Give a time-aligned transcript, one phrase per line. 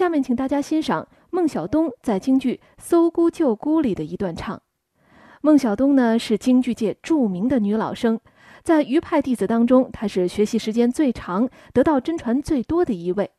[0.00, 4.58] 下面请大家欣赏孟小冬在京剧《搜孤救孤》里的一段唱。
[5.42, 8.18] 孟小冬呢是京剧界著名的女老生，
[8.62, 13.30] 在余派弟子当中，她是学习时间最长、得到真传最多的一位。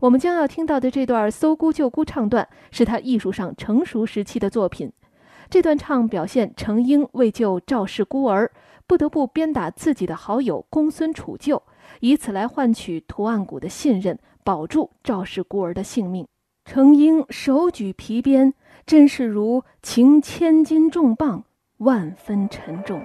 [0.00, 4.90] 我们将要听到的这段《搜孤救孤》唱段，是她艺术上成熟时期的作品。
[5.48, 8.50] 这段唱表现程婴为救赵氏孤儿，
[8.86, 11.62] 不得不鞭打自己的好友公孙杵臼，
[12.00, 16.26] 以此来换取屠岸贾的信任，保住赵氏孤儿的性命。
[16.64, 18.52] 程婴手举皮鞭，
[18.84, 21.44] 真是如擎千斤重棒，
[21.78, 23.00] 万分沉重。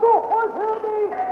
[0.00, 1.29] Marco Rogério.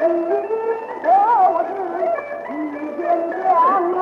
[0.00, 0.06] 你
[1.02, 1.10] 和
[1.52, 1.70] 我是
[2.52, 2.56] 一
[2.96, 3.02] 天
[3.42, 4.01] 娘。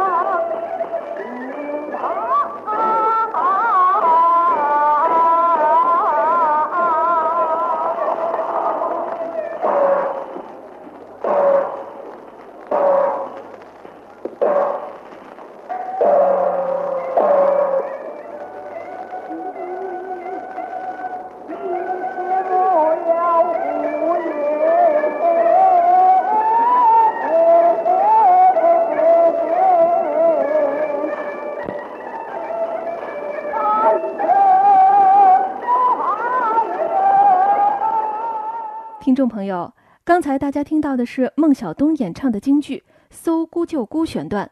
[39.01, 39.73] 听众朋友，
[40.05, 42.77] 刚才大家听到的是孟小冬演唱的京剧
[43.09, 44.51] 《搜孤救孤》选段。